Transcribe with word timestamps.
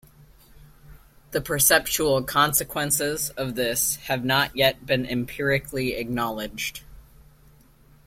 The 1.29 1.41
perceptual 1.41 2.23
consequences 2.23 3.29
of 3.37 3.53
this 3.53 3.97
have 4.07 4.25
not 4.25 4.55
yet 4.55 4.83
been 4.83 5.05
empirically 5.05 5.93
acknowledged. 5.93 6.81